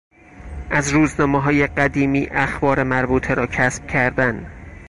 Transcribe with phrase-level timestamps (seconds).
[0.69, 4.51] از روزنامههای قدیمی اخبار مربوطه را کسب کردن